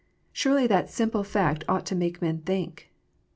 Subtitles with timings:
[0.33, 2.89] Surely that simple fact ought to make men think.